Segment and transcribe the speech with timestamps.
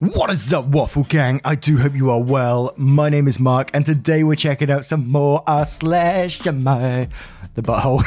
[0.00, 1.42] What is up, Waffle Gang?
[1.44, 2.72] I do hope you are well.
[2.78, 7.06] My name is Mark, and today we're checking out some more R slash my
[7.54, 8.02] the butthole.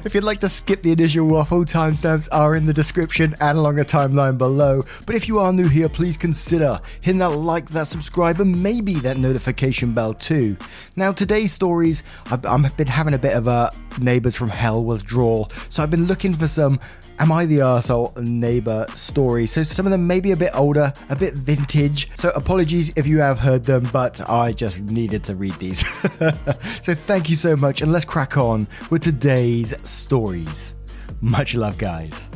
[0.06, 3.78] if you'd like to skip the initial waffle, timestamps are in the description and along
[3.78, 4.80] a timeline below.
[5.04, 8.94] But if you are new here, please consider hitting that like, that subscribe, and maybe
[8.94, 10.56] that notification bell too.
[10.96, 15.50] Now, today's stories, I've, I've been having a bit of a neighbors from hell withdrawal,
[15.68, 16.80] so I've been looking for some
[17.18, 19.46] Am I the Arsehole neighbor story?
[19.46, 22.10] So some of them may be a bit older, a bit vintage.
[22.14, 25.86] So apologies if you have heard them, but I just needed to read these.
[26.82, 30.74] so thank you so much, and let's crack on with today's stories.
[31.22, 32.28] Much love, guys.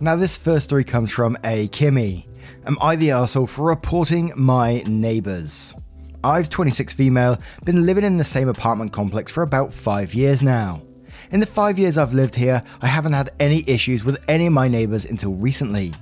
[0.00, 2.24] Now, this first story comes from a Kimmy.
[2.66, 5.74] Am I the arsehole for reporting my neighbours?
[6.24, 10.82] I've 26 female, been living in the same apartment complex for about 5 years now.
[11.30, 14.54] In the five years I've lived here, I haven't had any issues with any of
[14.54, 15.92] my neighbours until recently.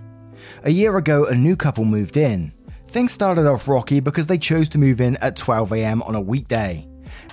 [0.62, 2.52] A year ago, a new couple moved in.
[2.88, 6.86] Things started off rocky because they chose to move in at 12am on a weekday.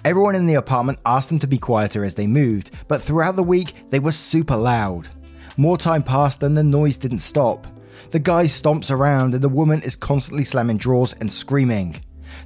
[0.04, 3.44] Everyone in the apartment asked them to be quieter as they moved, but throughout the
[3.44, 5.08] week, they were super loud.
[5.56, 7.68] More time passed and the noise didn't stop.
[8.10, 12.02] The guy stomps around and the woman is constantly slamming drawers and screaming.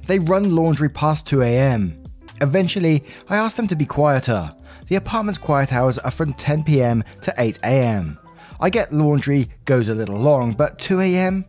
[0.06, 2.04] They run laundry past 2am.
[2.42, 4.54] Eventually, I asked them to be quieter.
[4.88, 8.18] The apartment's quiet hours are from 10 pm to 8 am.
[8.58, 11.44] I get laundry goes a little long, but 2 am?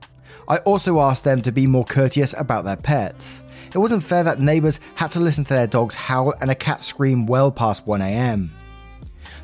[0.49, 3.43] I also asked them to be more courteous about their pets.
[3.73, 6.83] It wasn't fair that neighbours had to listen to their dogs howl and a cat
[6.83, 8.49] scream well past 1am.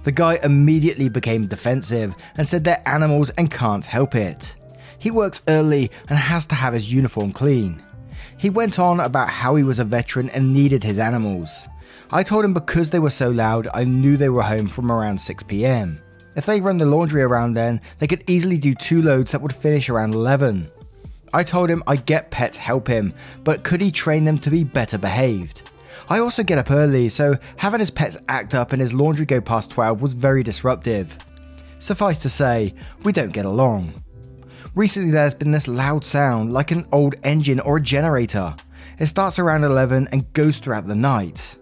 [0.04, 4.56] The guy immediately became defensive and said they're animals and can't help it.
[5.00, 7.82] He works early and has to have his uniform clean.
[8.38, 11.68] He went on about how he was a veteran and needed his animals.
[12.12, 15.18] I told him because they were so loud, I knew they were home from around
[15.18, 16.00] 6pm.
[16.36, 19.56] If they run the laundry around then, they could easily do two loads that would
[19.56, 20.70] finish around 11.
[21.34, 23.14] I told him I get pets help him,
[23.44, 25.64] but could he train them to be better behaved?
[26.10, 29.42] I also get up early, so having his pets act up and his laundry go
[29.42, 31.18] past 12 was very disruptive.
[31.80, 32.74] Suffice to say,
[33.04, 33.94] we don't get along.
[34.76, 38.56] Recently, there's been this loud sound, like an old engine or a generator.
[39.00, 41.56] It starts around 11 and goes throughout the night.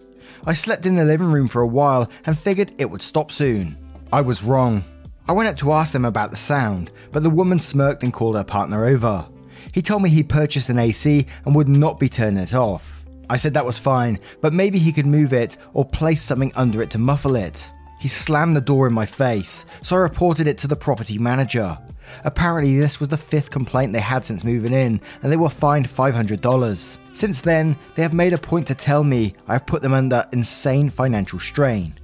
[0.46, 3.78] I slept in the living room for a while and figured it would stop soon.
[4.12, 4.84] I was wrong.
[5.26, 8.36] I went up to ask them about the sound, but the woman smirked and called
[8.36, 9.26] her partner over.
[9.72, 13.04] He told me he purchased an AC and would not be turning it off.
[13.30, 16.82] I said that was fine, but maybe he could move it or place something under
[16.82, 17.70] it to muffle it.
[17.98, 21.78] He slammed the door in my face, so I reported it to the property manager.
[22.24, 25.88] Apparently, this was the fifth complaint they had since moving in, and they were fined
[25.88, 26.96] $500.
[27.12, 30.26] Since then, they have made a point to tell me I have put them under
[30.32, 31.94] insane financial strain.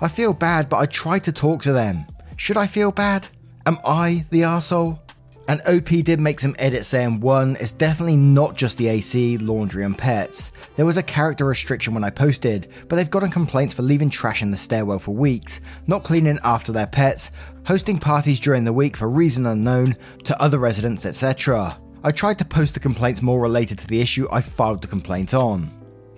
[0.00, 2.06] I feel bad, but I tried to talk to them.
[2.36, 3.26] Should I feel bad?
[3.66, 5.00] Am I the asshole?
[5.46, 9.84] And OP did make some edits saying one, it's definitely not just the AC, laundry,
[9.84, 10.52] and pets.
[10.76, 14.42] There was a character restriction when I posted, but they've gotten complaints for leaving trash
[14.42, 17.30] in the stairwell for weeks, not cleaning after their pets,
[17.66, 21.78] hosting parties during the week for reason unknown to other residents, etc.
[22.02, 25.34] I tried to post the complaints more related to the issue I filed the complaint
[25.34, 25.70] on.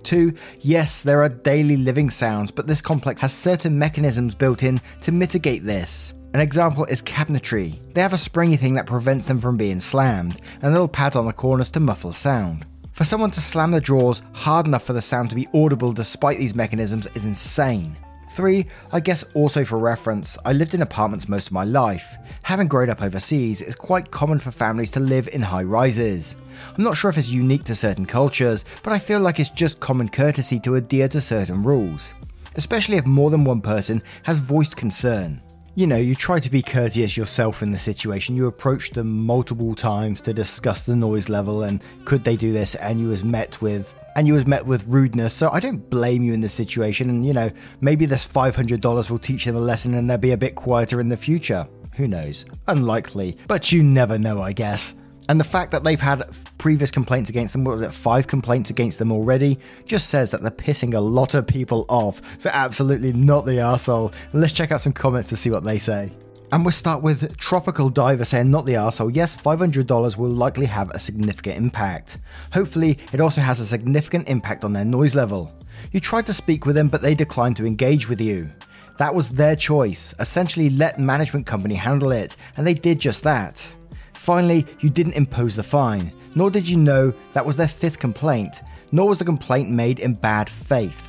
[0.03, 0.33] 2.
[0.61, 5.11] Yes, there are daily living sounds, but this complex has certain mechanisms built in to
[5.11, 6.13] mitigate this.
[6.33, 7.79] An example is cabinetry.
[7.93, 11.15] They have a springy thing that prevents them from being slammed, and a little pads
[11.15, 12.65] on the corners to muffle sound.
[12.91, 16.37] For someone to slam the drawers hard enough for the sound to be audible despite
[16.37, 17.95] these mechanisms is insane.
[18.31, 18.65] 3.
[18.91, 22.17] I guess also for reference, I lived in apartments most of my life.
[22.43, 26.35] Having grown up overseas, it's quite common for families to live in high rises.
[26.77, 29.79] I'm not sure if it's unique to certain cultures, but I feel like it's just
[29.79, 32.13] common courtesy to adhere to certain rules,
[32.55, 35.41] especially if more than one person has voiced concern.
[35.77, 38.35] You know, you try to be courteous yourself in the situation.
[38.35, 42.73] You approach them multiple times to discuss the noise level and could they do this,
[42.73, 45.35] and you was met with and you was met with rudeness.
[45.35, 47.11] So I don't blame you in this situation.
[47.11, 50.37] And you know, maybe this $500 will teach them a lesson and they'll be a
[50.37, 51.67] bit quieter in the future.
[51.95, 52.45] Who knows?
[52.67, 54.95] Unlikely, but you never know, I guess.
[55.29, 56.23] And the fact that they've had
[56.57, 60.41] previous complaints against them, what was it, five complaints against them already, just says that
[60.41, 62.21] they're pissing a lot of people off.
[62.37, 64.13] So, absolutely not the arsehole.
[64.33, 66.11] Let's check out some comments to see what they say.
[66.53, 69.13] And we'll start with Tropical Diver saying, not the arsehole.
[69.13, 72.19] Yes, $500 will likely have a significant impact.
[72.53, 75.51] Hopefully, it also has a significant impact on their noise level.
[75.91, 78.49] You tried to speak with them, but they declined to engage with you.
[78.97, 80.15] That was their choice.
[80.19, 83.75] Essentially, let management company handle it, and they did just that.
[84.17, 88.61] Finally, you didn't impose the fine, nor did you know that was their fifth complaint,
[88.91, 91.01] nor was the complaint made in bad faith.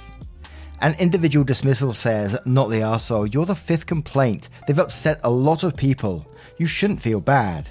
[0.81, 4.51] An individual dismissal says, Not the arsehole, you're the fifth complaint.
[4.67, 6.25] They've upset a lot of people.
[6.59, 7.69] You shouldn't feel bad.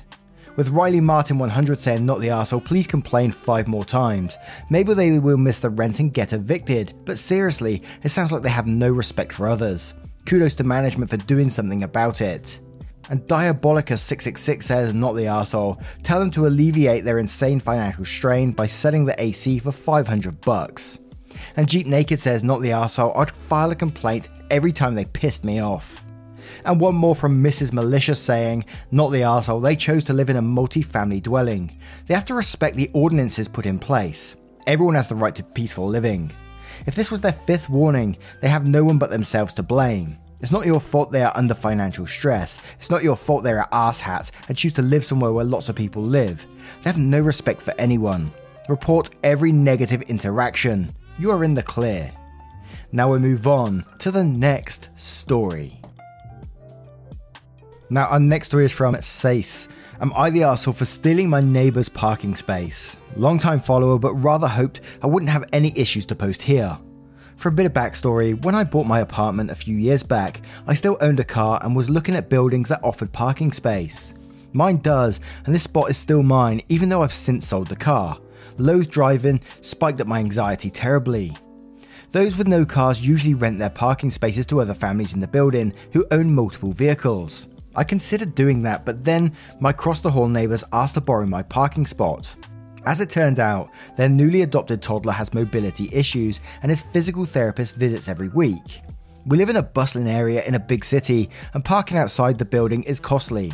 [0.57, 4.38] With Riley Martin 100 saying, Not the arsehole, please complain five more times.
[4.69, 8.50] Maybe they will miss the rent and get evicted, but seriously, it sounds like they
[8.50, 9.94] have no respect for others.
[10.25, 12.60] Kudos to management for doing something about it.
[13.09, 18.68] And Diabolica666 says, not the arsehole, tell them to alleviate their insane financial strain by
[18.68, 21.00] selling the AC for 500 bucks.
[21.56, 25.45] And Jeep Naked says, not the arsehole, I'd file a complaint every time they pissed
[25.45, 26.04] me off.
[26.65, 27.71] And one more from Mrs.
[27.71, 31.77] Malicious saying, not the arsehole, they chose to live in a multi-family dwelling.
[32.07, 34.36] They have to respect the ordinances put in place.
[34.65, 36.31] Everyone has the right to peaceful living.
[36.86, 40.18] If this was their fifth warning, they have no one but themselves to blame.
[40.39, 42.60] It's not your fault they are under financial stress.
[42.80, 45.75] It's not your fault they are asshats and choose to live somewhere where lots of
[45.75, 46.45] people live.
[46.81, 48.31] They have no respect for anyone.
[48.69, 50.94] Report every negative interaction.
[51.18, 52.12] You are in the clear.
[52.92, 55.81] Now we move on to the next story.
[57.89, 59.69] Now, our next story is from Sace.
[60.01, 62.98] Am I the asshole for stealing my neighbour's parking space?
[63.16, 66.78] Long time follower, but rather hoped I wouldn't have any issues to post here.
[67.38, 70.74] For a bit of backstory, when I bought my apartment a few years back, I
[70.74, 74.16] still owned a car and was looking at buildings that offered parking space.
[74.54, 78.18] Mine does, and this spot is still mine, even though I've since sold the car.
[78.57, 81.38] Loath driving spiked up my anxiety terribly.
[82.12, 85.75] Those with no cars usually rent their parking spaces to other families in the building
[85.94, 87.48] who own multiple vehicles.
[87.75, 91.44] I considered doing that, but then my cross the hall neighbours asked to borrow my
[91.44, 92.36] parking spot.
[92.88, 97.75] As it turned out, their newly adopted toddler has mobility issues and his physical therapist
[97.75, 98.80] visits every week.
[99.25, 102.84] We live in a bustling area in a big city, and parking outside the building
[102.84, 103.51] is costly.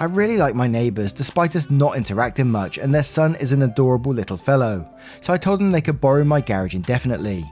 [0.00, 3.62] I really like my neighbours despite us not interacting much, and their son is an
[3.62, 7.48] adorable little fellow, so I told them they could borrow my garage indefinitely.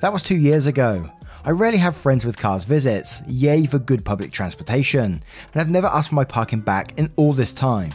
[0.00, 1.08] That was two years ago.
[1.44, 5.22] I rarely have friends with cars visits, yay for good public transportation,
[5.52, 7.94] and I've never asked for my parking back in all this time.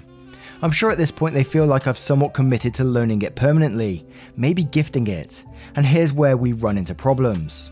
[0.64, 4.06] I'm sure at this point they feel like I've somewhat committed to loaning it permanently,
[4.36, 5.44] maybe gifting it,
[5.76, 7.72] and here's where we run into problems.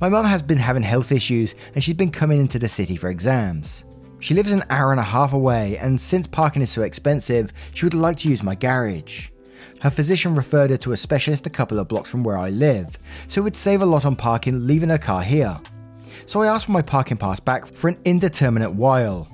[0.00, 3.10] My mum has been having health issues and she's been coming into the city for
[3.10, 3.84] exams.
[4.20, 7.84] She lives an hour and a half away, and since parking is so expensive, she
[7.84, 9.30] would like to use my garage.
[9.80, 12.98] Her physician referred her to a specialist a couple of blocks from where I live,
[13.28, 15.58] so it would save a lot on parking leaving her car here.
[16.26, 19.26] So I asked for my parking pass back for an indeterminate while.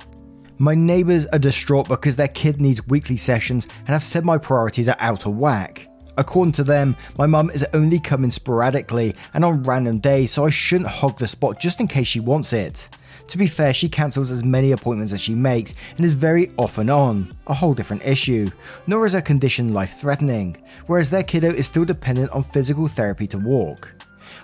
[0.58, 4.88] My neighbours are distraught because their kid needs weekly sessions and have said my priorities
[4.88, 5.88] are out of whack.
[6.16, 10.50] According to them, my mum is only coming sporadically and on random days, so I
[10.50, 12.88] shouldn't hog the spot just in case she wants it.
[13.28, 16.78] To be fair, she cancels as many appointments as she makes and is very off
[16.78, 18.50] and on, a whole different issue.
[18.86, 20.56] Nor is her condition life threatening,
[20.86, 23.92] whereas their kiddo is still dependent on physical therapy to walk.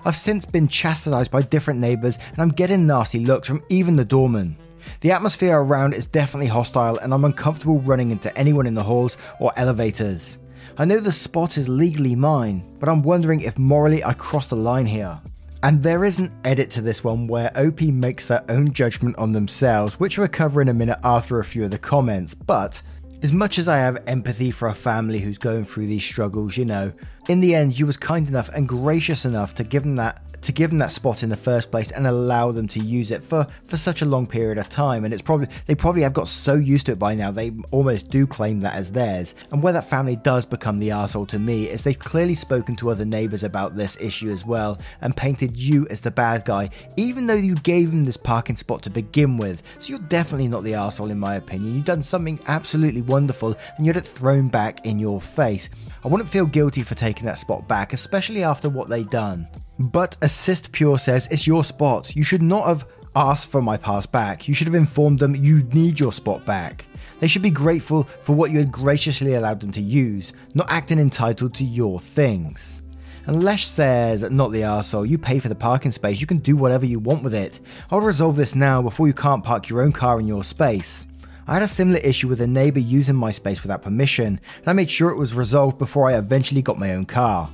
[0.05, 4.05] I've since been chastised by different neighbours and I'm getting nasty looks from even the
[4.05, 4.59] doorman.
[5.01, 9.17] The atmosphere around is definitely hostile, and I'm uncomfortable running into anyone in the halls
[9.41, 10.39] or elevators.
[10.79, 14.57] I know the spot is legally mine, but I'm wondering if morally I crossed the
[14.57, 15.21] line here.
[15.63, 19.33] And there is an edit to this one where OP makes their own judgment on
[19.33, 22.35] themselves, which we'll cover in a minute after a few of the comments.
[22.35, 22.83] But
[23.23, 26.65] as much as I have empathy for a family who's going through these struggles, you
[26.65, 26.93] know,
[27.29, 30.53] in the end, you was kind enough and gracious enough to give them that to
[30.53, 33.47] give them that spot in the first place and allow them to use it for
[33.65, 35.05] for such a long period of time.
[35.05, 38.11] And it's probably they probably have got so used to it by now they almost
[38.11, 39.35] do claim that as theirs.
[39.51, 42.91] And where that family does become the asshole to me is they've clearly spoken to
[42.91, 47.27] other neighbors about this issue as well and painted you as the bad guy even
[47.27, 49.63] though you gave them this parking spot to begin with.
[49.79, 51.75] So you're definitely not the asshole in my opinion.
[51.75, 55.71] You've done something absolutely wonderful and you had it thrown back in your face.
[56.05, 59.47] I wouldn't feel guilty for taking that spot back especially after what they done
[59.79, 62.15] but Assist Pure says it's your spot.
[62.15, 64.49] You should not have asked for my pass back.
[64.49, 66.87] You should have informed them you need your spot back.
[67.21, 70.99] They should be grateful for what you had graciously allowed them to use, not acting
[70.99, 72.83] entitled to your things.
[73.27, 76.57] And Lesh says, not the arsehole, you pay for the parking space, you can do
[76.57, 77.61] whatever you want with it.
[77.91, 81.07] I'll resolve this now before you can't park your own car in your space.
[81.47, 84.73] I had a similar issue with a neighbour using my space without permission, and I
[84.73, 87.49] made sure it was resolved before I eventually got my own car.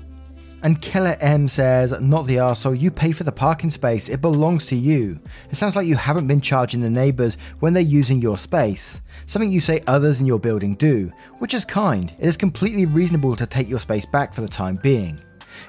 [0.63, 4.67] And Killer M says, Not the arsehole, you pay for the parking space, it belongs
[4.67, 5.21] to you.
[5.51, 9.01] It sounds like you haven't been charging the neighbours when they're using your space.
[9.27, 12.13] Something you say others in your building do, which is kind.
[12.19, 15.21] It is completely reasonable to take your space back for the time being.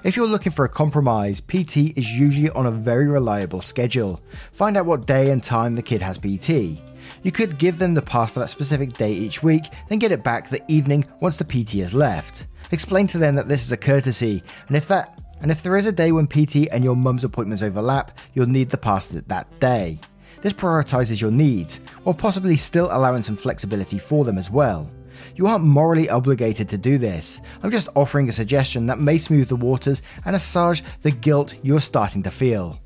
[0.03, 4.22] If you're looking for a compromise, PT is usually on a very reliable schedule.
[4.51, 6.79] Find out what day and time the kid has PT.
[7.24, 10.24] You could give them the pass for that specific day each week, then get it
[10.24, 12.46] back the evening once the PT has left.
[12.71, 15.85] Explain to them that this is a courtesy, and if that and if there is
[15.85, 19.99] a day when PT and your mum's appointments overlap, you'll need the pass that day.
[20.41, 24.89] This prioritizes your needs, while possibly still allowing some flexibility for them as well.
[25.35, 27.41] You aren't morally obligated to do this.
[27.63, 31.79] I'm just offering a suggestion that may smooth the waters and assuage the guilt you're
[31.79, 32.79] starting to feel.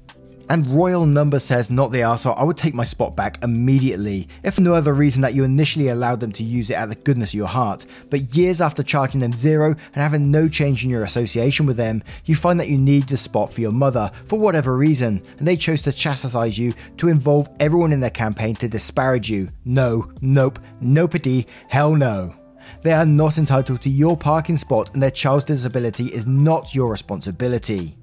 [0.50, 4.56] And Royal Number says, not the arsehole, I would take my spot back immediately, if
[4.56, 6.96] for no other reason that you initially allowed them to use it out of the
[6.96, 7.86] goodness of your heart.
[8.10, 12.04] But years after charging them zero and having no change in your association with them,
[12.26, 15.56] you find that you need the spot for your mother, for whatever reason, and they
[15.56, 19.48] chose to chastise you to involve everyone in their campaign to disparage you.
[19.66, 22.36] No, nope, nopity, hell no.
[22.82, 26.92] They are not entitled to your parking spot, and their child's disability is not your
[26.92, 27.98] responsibility.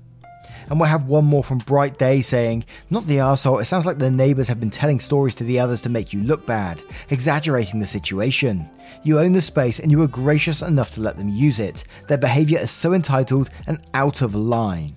[0.70, 3.98] And we'll have one more from Bright Day saying, Not the arsehole, it sounds like
[3.98, 7.80] the neighbours have been telling stories to the others to make you look bad, exaggerating
[7.80, 8.70] the situation.
[9.02, 11.84] You own the space and you were gracious enough to let them use it.
[12.06, 14.96] Their behaviour is so entitled and out of line.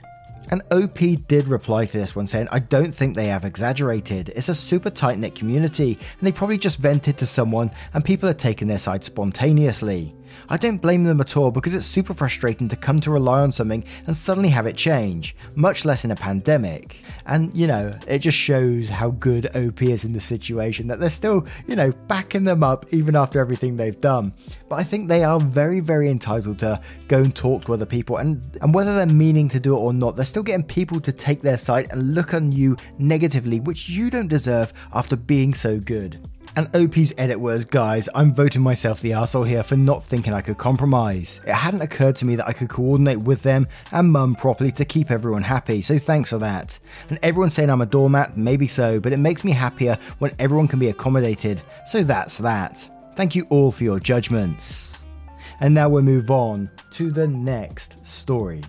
[0.49, 4.29] And OP did reply to this one saying, I don't think they have exaggerated.
[4.35, 8.29] It's a super tight knit community, and they probably just vented to someone, and people
[8.29, 10.13] are taking their side spontaneously.
[10.49, 13.51] I don't blame them at all because it's super frustrating to come to rely on
[13.51, 17.01] something and suddenly have it change, much less in a pandemic.
[17.25, 21.09] And, you know, it just shows how good OP is in the situation that they're
[21.09, 24.33] still, you know, backing them up even after everything they've done.
[24.69, 28.17] But I think they are very, very entitled to go and talk to other people.
[28.17, 31.11] And, and whether they're meaning to do it or not, they're still getting people to
[31.11, 35.79] take their side and look on you negatively, which you don't deserve after being so
[35.79, 36.19] good.
[36.55, 40.41] And OP's edit was, guys, I'm voting myself the asshole here for not thinking I
[40.41, 41.39] could compromise.
[41.47, 44.85] It hadn't occurred to me that I could coordinate with them and mum properly to
[44.85, 46.77] keep everyone happy, so thanks for that.
[47.09, 50.67] And everyone saying I'm a doormat, maybe so, but it makes me happier when everyone
[50.67, 52.87] can be accommodated, so that's that.
[53.15, 54.97] Thank you all for your judgments.
[55.59, 58.63] And now we'll move on to the next story.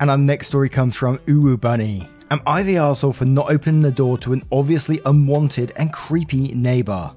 [0.00, 2.08] And our next story comes from Uwu Bunny.
[2.28, 6.52] Am I the asshole for not opening the door to an obviously unwanted and creepy
[6.54, 7.12] neighbour?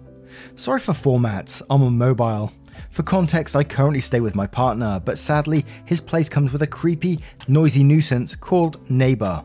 [0.55, 2.51] Sorry for formats, I'm on mobile.
[2.91, 6.67] For context, I currently stay with my partner, but sadly, his place comes with a
[6.67, 9.43] creepy, noisy nuisance called Neighbour.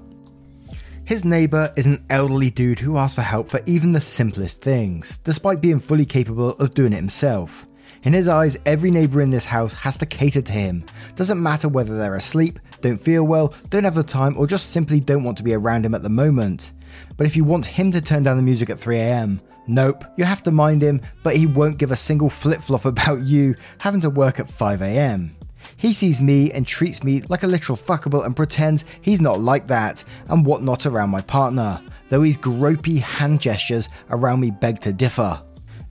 [1.06, 5.16] His neighbour is an elderly dude who asks for help for even the simplest things,
[5.24, 7.64] despite being fully capable of doing it himself.
[8.02, 10.84] In his eyes, every neighbour in this house has to cater to him.
[11.16, 15.00] Doesn't matter whether they're asleep, don't feel well, don't have the time, or just simply
[15.00, 16.72] don't want to be around him at the moment.
[17.16, 20.42] But if you want him to turn down the music at 3am, nope, you have
[20.42, 24.10] to mind him, but he won't give a single flip flop about you having to
[24.10, 25.30] work at 5am.
[25.78, 29.66] He sees me and treats me like a literal fuckable and pretends he's not like
[29.68, 34.92] that and whatnot around my partner, though his gropey hand gestures around me beg to
[34.92, 35.40] differ.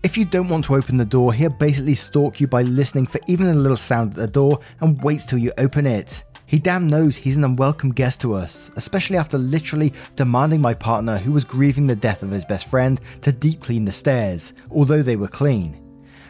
[0.04, 3.20] If you don't want to open the door, he'll basically stalk you by listening for
[3.26, 6.24] even a little sound at the door and waits till you open it.
[6.54, 11.18] He damn knows he's an unwelcome guest to us, especially after literally demanding my partner,
[11.18, 15.02] who was grieving the death of his best friend, to deep clean the stairs, although
[15.02, 15.76] they were clean.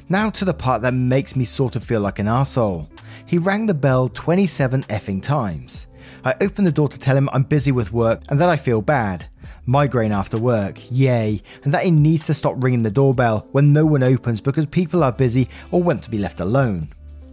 [0.07, 2.89] Now to the part that makes me sort of feel like an asshole.
[3.25, 5.87] He rang the bell 27 effing times.
[6.23, 8.81] I open the door to tell him I'm busy with work and that I feel
[8.81, 9.27] bad.
[9.65, 13.85] Migraine after work, yay, and that he needs to stop ringing the doorbell when no
[13.85, 16.87] one opens because people are busy or want to be left alone.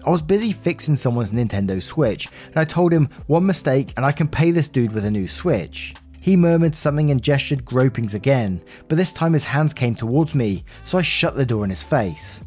[0.04, 4.12] I was busy fixing someone's Nintendo Switch, and I told him one mistake and I
[4.12, 5.94] can pay this dude with a new Switch.
[6.22, 10.64] He murmured something and gestured gropings again, but this time his hands came towards me,
[10.86, 12.40] so I shut the door in his face.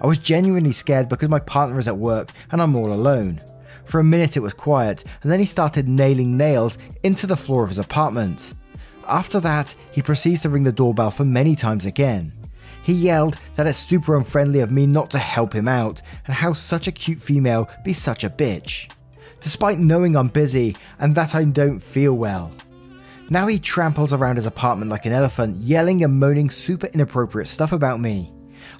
[0.00, 3.40] I was genuinely scared because my partner is at work and I'm all alone.
[3.86, 7.64] For a minute it was quiet, and then he started nailing nails into the floor
[7.64, 8.54] of his apartment.
[9.08, 12.32] After that, he proceeds to ring the doorbell for many times again.
[12.90, 16.52] He yelled that it's super unfriendly of me not to help him out, and how
[16.52, 18.90] such a cute female be such a bitch.
[19.40, 22.50] Despite knowing I'm busy and that I don't feel well.
[23.28, 27.70] Now he tramples around his apartment like an elephant, yelling and moaning super inappropriate stuff
[27.70, 28.32] about me.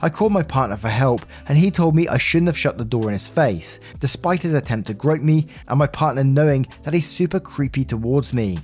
[0.02, 2.84] I called my partner for help, and he told me I shouldn't have shut the
[2.84, 6.94] door in his face, despite his attempt to grope me, and my partner knowing that
[6.94, 8.58] he's super creepy towards me.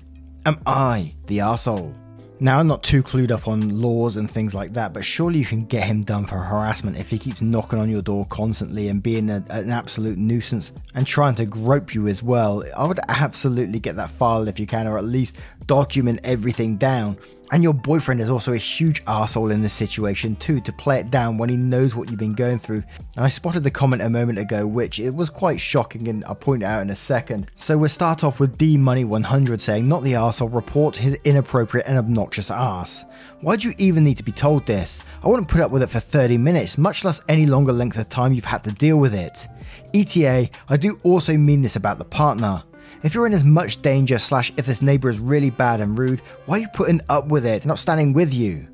[0.44, 1.94] Am I the asshole?
[2.38, 5.46] Now, I'm not too clued up on laws and things like that, but surely you
[5.46, 9.02] can get him done for harassment if he keeps knocking on your door constantly and
[9.02, 12.62] being a, an absolute nuisance and trying to grope you as well.
[12.76, 17.16] I would absolutely get that file if you can, or at least document everything down.
[17.52, 21.10] And your boyfriend is also a huge asshole in this situation too, to play it
[21.10, 22.82] down when he knows what you've been going through.
[23.16, 26.34] And I spotted the comment a moment ago, which it was quite shocking, and I'll
[26.34, 27.50] point out in a second.
[27.56, 31.86] So we'll start off with D Money 100 saying, "Not the asshole, report his inappropriate
[31.86, 33.04] and obnoxious ass."
[33.42, 35.00] Why do you even need to be told this?
[35.22, 38.08] I wouldn't put up with it for 30 minutes, much less any longer length of
[38.08, 39.46] time you've had to deal with it.
[39.94, 42.62] ETA, I do also mean this about the partner.
[43.02, 46.20] If you're in as much danger, slash, if this neighbor is really bad and rude,
[46.46, 48.66] why are you putting up with it, not standing with you?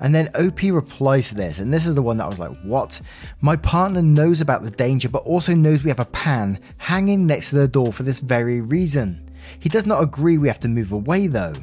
[0.00, 2.56] And then OP replies to this, and this is the one that I was like,
[2.62, 3.00] what?
[3.40, 7.50] My partner knows about the danger, but also knows we have a pan hanging next
[7.50, 9.30] to the door for this very reason.
[9.58, 11.54] He does not agree we have to move away though.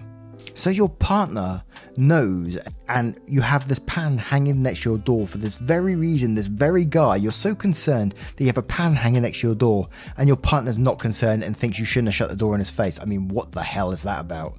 [0.55, 1.63] So your partner
[1.97, 2.57] knows,
[2.87, 6.47] and you have this pan hanging next to your door for this very reason, this
[6.47, 7.15] very guy.
[7.15, 10.37] You're so concerned that you have a pan hanging next to your door, and your
[10.37, 12.99] partner's not concerned and thinks you shouldn't have shut the door in his face.
[12.99, 14.57] I mean, what the hell is that about?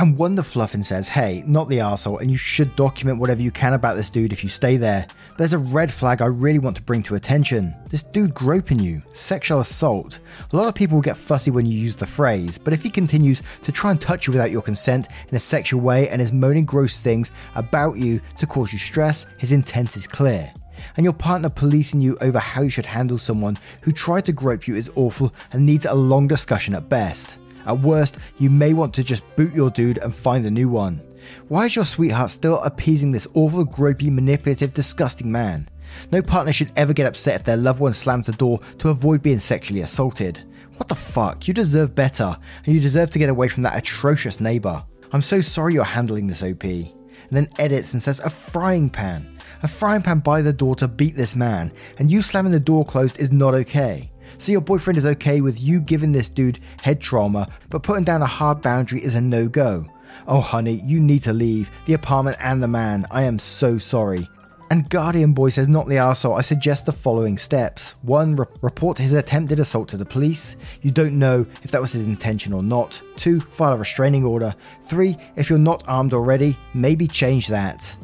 [0.00, 3.74] And Wonder Fluffin says, hey, not the arsehole, and you should document whatever you can
[3.74, 5.06] about this dude if you stay there.
[5.36, 7.74] There's a red flag I really want to bring to attention.
[7.90, 10.20] This dude groping you, sexual assault.
[10.54, 13.42] A lot of people get fussy when you use the phrase, but if he continues
[13.62, 16.64] to try and touch you without your consent in a sexual way and is moaning
[16.64, 20.50] gross things about you to cause you stress, his intent is clear
[20.96, 24.66] and your partner policing you over how you should handle someone who tried to grope
[24.66, 27.36] you is awful and needs a long discussion at best.
[27.66, 31.02] At worst, you may want to just boot your dude and find a new one.
[31.48, 35.68] Why is your sweetheart still appeasing this awful, gropey, manipulative, disgusting man?
[36.12, 39.22] No partner should ever get upset if their loved one slams the door to avoid
[39.22, 40.42] being sexually assaulted.
[40.76, 41.46] What the fuck?
[41.46, 44.82] You deserve better, and you deserve to get away from that atrocious neighbor.
[45.12, 46.64] I'm so sorry you're handling this OP.
[46.64, 46.88] And
[47.30, 49.38] then edits and says a frying pan.
[49.62, 52.84] A frying pan by the door to beat this man, and you slamming the door
[52.84, 54.10] closed is not okay.
[54.40, 58.22] So your boyfriend is okay with you giving this dude head trauma, but putting down
[58.22, 59.84] a hard boundary is a no go.
[60.26, 63.06] Oh, honey, you need to leave the apartment and the man.
[63.10, 64.30] I am so sorry.
[64.70, 67.96] And Guardian Boy says, not the arsehole, I suggest the following steps.
[68.00, 68.36] 1.
[68.36, 70.56] Re- report his attempted assault to the police.
[70.80, 73.02] You don't know if that was his intention or not.
[73.18, 73.40] 2.
[73.40, 74.54] File a restraining order.
[74.84, 75.18] 3.
[75.36, 77.94] If you're not armed already, maybe change that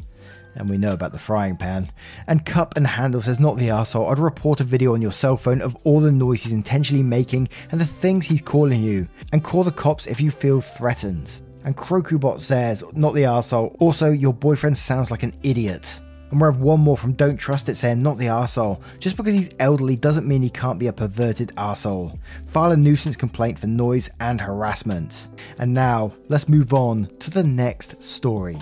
[0.57, 1.87] and we know about the frying pan.
[2.27, 5.37] And Cup and Handle says, Not the arsehole, I'd report a video on your cell
[5.37, 9.43] phone of all the noise he's intentionally making and the things he's calling you, and
[9.43, 11.39] call the cops if you feel threatened.
[11.63, 15.99] And Crocubot says, Not the arsehole, also, your boyfriend sounds like an idiot.
[16.29, 18.81] And we have one more from Don't Trust It saying, Not the arsehole.
[18.99, 22.17] Just because he's elderly doesn't mean he can't be a perverted arsehole.
[22.47, 25.27] File a nuisance complaint for noise and harassment.
[25.59, 28.57] And now, let's move on to the next story.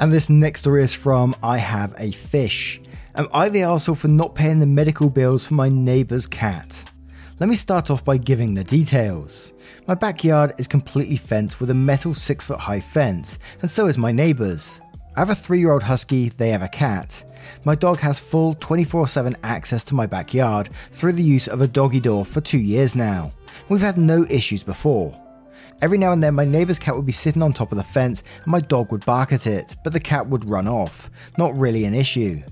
[0.00, 2.80] And this next story is from I Have a Fish.
[3.16, 6.84] Am I the arsehole for not paying the medical bills for my neighbour's cat?
[7.38, 9.52] Let me start off by giving the details.
[9.86, 13.98] My backyard is completely fenced with a metal 6 foot high fence, and so is
[13.98, 14.80] my neighbour's.
[15.16, 17.22] I have a 3 year old husky, they have a cat.
[17.64, 21.68] My dog has full 24 7 access to my backyard through the use of a
[21.68, 23.32] doggy door for two years now.
[23.68, 25.14] We've had no issues before.
[25.82, 28.22] Every now and then, my neighbour's cat would be sitting on top of the fence
[28.44, 31.10] and my dog would bark at it, but the cat would run off.
[31.38, 32.42] Not really an issue.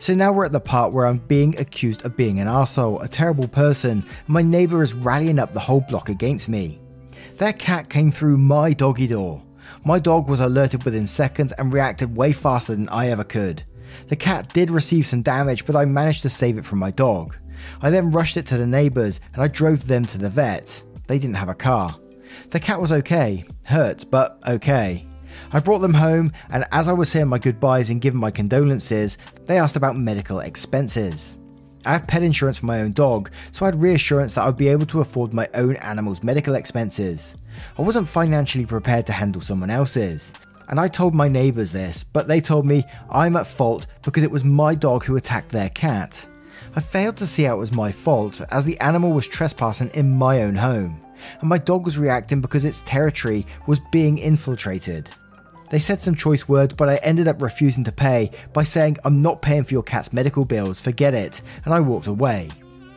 [0.00, 3.08] So now we're at the part where I'm being accused of being an arsehole, a
[3.08, 6.80] terrible person, and my neighbour is rallying up the whole block against me.
[7.36, 9.42] That cat came through my doggy door.
[9.84, 13.62] My dog was alerted within seconds and reacted way faster than I ever could.
[14.08, 17.36] The cat did receive some damage, but I managed to save it from my dog.
[17.80, 20.82] I then rushed it to the neighbours and I drove them to the vet.
[21.06, 21.96] They didn't have a car.
[22.50, 25.06] The cat was okay, hurt, but okay.
[25.52, 29.18] I brought them home, and as I was saying my goodbyes and giving my condolences,
[29.46, 31.38] they asked about medical expenses.
[31.84, 34.56] I have pet insurance for my own dog, so I had reassurance that I would
[34.56, 37.34] be able to afford my own animal's medical expenses.
[37.76, 40.32] I wasn't financially prepared to handle someone else's.
[40.68, 44.30] And I told my neighbours this, but they told me I'm at fault because it
[44.30, 46.26] was my dog who attacked their cat.
[46.76, 50.10] I failed to see how it was my fault, as the animal was trespassing in
[50.10, 51.01] my own home
[51.40, 55.10] and my dog was reacting because its territory was being infiltrated.
[55.70, 59.22] They said some choice words, but I ended up refusing to pay by saying, I'm
[59.22, 62.50] not paying for your cat's medical bills, forget it, and I walked away.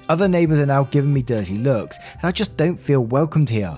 [0.10, 3.78] Other neighbours are now giving me dirty looks, and I just don't feel welcomed here.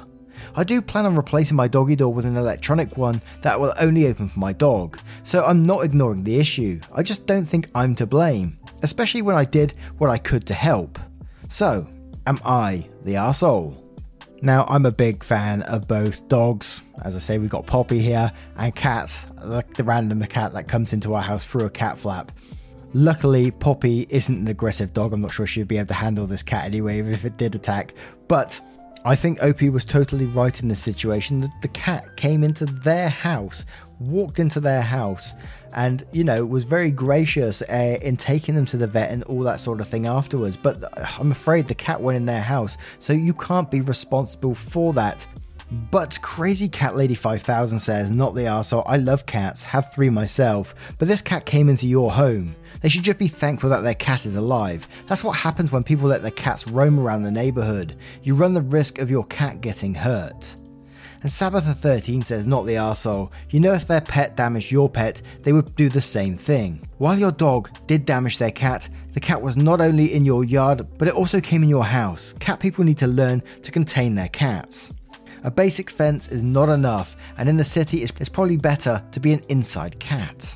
[0.55, 4.07] I do plan on replacing my doggy door with an electronic one that will only
[4.07, 6.81] open for my dog, so I'm not ignoring the issue.
[6.91, 10.53] I just don't think I'm to blame, especially when I did what I could to
[10.53, 10.99] help.
[11.49, 11.87] So,
[12.25, 13.86] am I the asshole?
[14.41, 16.81] Now, I'm a big fan of both dogs.
[17.03, 20.93] As I say, we've got Poppy here, and cats, like the random cat that comes
[20.93, 22.31] into our house through a cat flap.
[22.93, 25.11] Luckily, Poppy isn't an aggressive dog.
[25.11, 27.55] I'm not sure she'd be able to handle this cat anyway, even if it did
[27.55, 27.93] attack.
[28.27, 28.59] But
[29.03, 31.41] I think OP was totally right in this situation.
[31.41, 33.65] That the cat came into their house,
[33.99, 35.33] walked into their house,
[35.73, 39.41] and you know was very gracious uh, in taking them to the vet and all
[39.41, 40.83] that sort of thing afterwards but
[41.19, 45.25] i'm afraid the cat went in their house so you can't be responsible for that
[45.91, 50.73] but Crazy Cat Lady 5000 says, Not the arsehole, I love cats, have three myself,
[50.97, 52.55] but this cat came into your home.
[52.79, 54.87] They should just be thankful that their cat is alive.
[55.07, 57.97] That's what happens when people let their cats roam around the neighbourhood.
[58.23, 60.55] You run the risk of your cat getting hurt.
[61.23, 63.31] And Sabbatha13 says, not the arsehole.
[63.49, 66.79] You know, if their pet damaged your pet, they would do the same thing.
[66.99, 70.87] While your dog did damage their cat, the cat was not only in your yard,
[70.97, 72.33] but it also came in your house.
[72.33, 74.93] Cat people need to learn to contain their cats.
[75.43, 79.33] A basic fence is not enough, and in the city, it's probably better to be
[79.33, 80.55] an inside cat.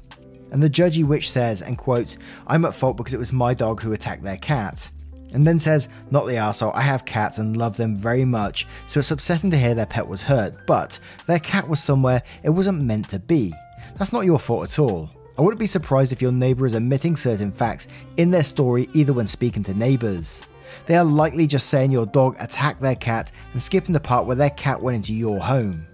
[0.52, 3.82] And the judgy witch says, and quotes, I'm at fault because it was my dog
[3.82, 4.90] who attacked their cat
[5.34, 9.00] and then says, Not the arsehole, I have cats and love them very much, so
[9.00, 12.82] it's upsetting to hear their pet was hurt, but their cat was somewhere it wasn't
[12.84, 13.54] meant to be.
[13.98, 15.10] That's not your fault at all.
[15.38, 19.14] I wouldn't be surprised if your neighbour is omitting certain facts in their story either
[19.14, 20.44] when speaking to neighbours.
[20.86, 24.36] They are likely just saying your dog attacked their cat and skipping the part where
[24.36, 25.88] their cat went into your home.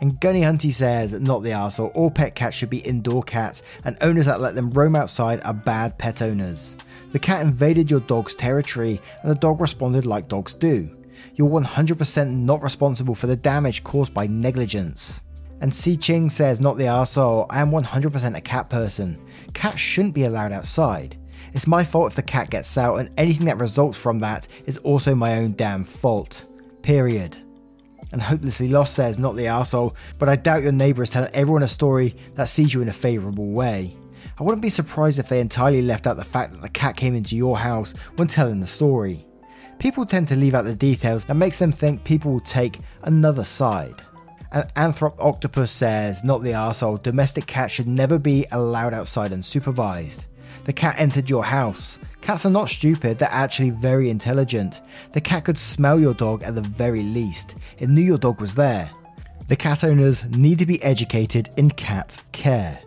[0.00, 3.96] And Gunny Hunty says, not the arsehole, all pet cats should be indoor cats, and
[4.00, 6.76] owners that let them roam outside are bad pet owners.
[7.12, 10.90] The cat invaded your dog's territory, and the dog responded like dogs do.
[11.34, 15.22] You're 100% not responsible for the damage caused by negligence.
[15.60, 19.18] And Si Ching says, Not the arsehole, I am 100% a cat person.
[19.54, 21.18] Cats shouldn't be allowed outside.
[21.54, 24.76] It's my fault if the cat gets out, and anything that results from that is
[24.78, 26.44] also my own damn fault.
[26.82, 27.38] Period.
[28.12, 31.62] And Hopelessly Lost says, Not the arsehole, but I doubt your neighbour is telling everyone
[31.62, 33.96] a story that sees you in a favourable way.
[34.38, 37.14] I wouldn't be surprised if they entirely left out the fact that the cat came
[37.14, 39.26] into your house when telling the story.
[39.78, 43.44] People tend to leave out the details that makes them think people will take another
[43.44, 44.02] side.
[44.52, 50.26] And Anthrop Octopus says, not the arsehole, domestic cats should never be allowed outside unsupervised.
[50.66, 52.00] The cat entered your house.
[52.22, 54.80] Cats are not stupid, they're actually very intelligent.
[55.12, 57.54] The cat could smell your dog at the very least.
[57.78, 58.90] It knew your dog was there.
[59.46, 62.80] The cat owners need to be educated in cat care.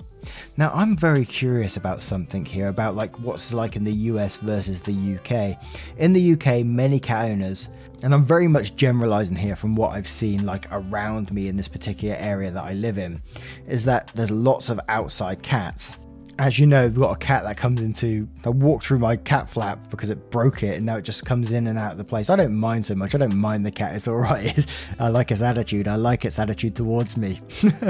[0.57, 4.81] Now, I'm very curious about something here about like what's like in the US versus
[4.81, 5.57] the UK.
[5.97, 7.69] In the UK, many cat owners,
[8.03, 11.69] and I'm very much generalizing here from what I've seen like around me in this
[11.69, 13.21] particular area that I live in,
[13.67, 15.93] is that there's lots of outside cats
[16.39, 18.27] as you know, we've got a cat that comes into.
[18.45, 21.51] I walked through my cat flap because it broke it, and now it just comes
[21.51, 22.29] in and out of the place.
[22.29, 23.13] I don't mind so much.
[23.13, 23.93] I don't mind the cat.
[23.93, 24.65] It's all right.
[24.99, 25.89] I like its attitude.
[25.89, 27.41] I like its attitude towards me.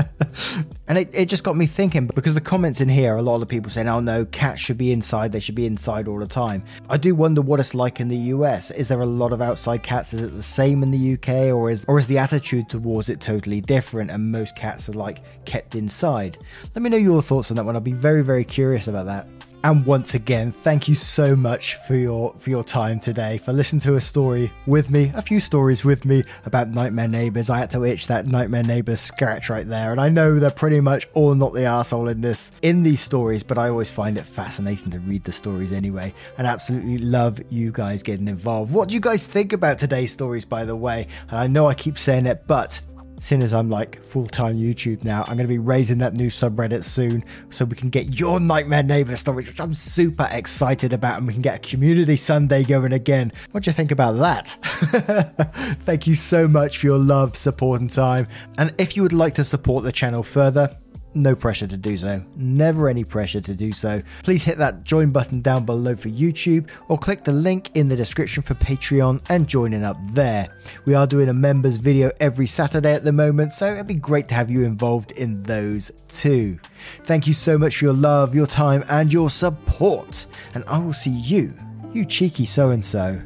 [0.87, 3.41] and it, it just got me thinking because the comments in here, a lot of
[3.41, 5.31] the people saying, "Oh no, cats should be inside.
[5.31, 8.17] They should be inside all the time." I do wonder what it's like in the
[8.33, 8.71] US.
[8.71, 10.11] Is there a lot of outside cats?
[10.11, 13.21] Is it the same in the UK, or is or is the attitude towards it
[13.21, 14.09] totally different?
[14.09, 16.39] And most cats are like kept inside.
[16.73, 17.75] Let me know your thoughts on that one.
[17.75, 19.27] I'll be very very very curious about that.
[19.65, 23.81] And once again, thank you so much for your for your time today, for listening
[23.81, 27.49] to a story with me, a few stories with me about Nightmare Neighbors.
[27.49, 30.79] I had to itch that Nightmare Neighbors scratch right there, and I know they're pretty
[30.79, 34.23] much all not the asshole in this in these stories, but I always find it
[34.23, 38.71] fascinating to read the stories anyway, and absolutely love you guys getting involved.
[38.71, 41.07] What do you guys think about today's stories, by the way?
[41.29, 42.79] And I know I keep saying it, but
[43.19, 46.27] seeing as I'm like full time YouTube now, I'm going to be raising that new
[46.27, 51.17] subreddit soon so we can get your Nightmare Neighbor stories, which I'm super excited about,
[51.17, 53.31] and we can get a community Sunday going again.
[53.51, 54.57] What do you think about that?
[55.83, 58.27] Thank you so much for your love, support, and time.
[58.57, 60.75] And if you would like to support the channel further,
[61.13, 62.23] no pressure to do so.
[62.35, 64.01] Never any pressure to do so.
[64.23, 67.95] Please hit that join button down below for YouTube or click the link in the
[67.95, 70.55] description for Patreon and joining up there.
[70.85, 74.27] We are doing a members video every Saturday at the moment, so it'd be great
[74.29, 76.59] to have you involved in those too.
[77.03, 80.25] Thank you so much for your love, your time, and your support.
[80.53, 81.53] And I will see you,
[81.93, 83.21] you cheeky so and so,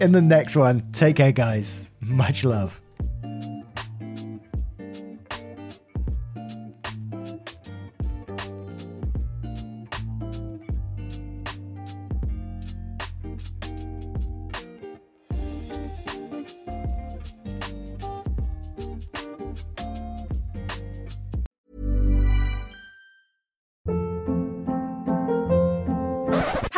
[0.00, 0.82] in the next one.
[0.92, 1.90] Take care, guys.
[2.00, 2.83] Much love.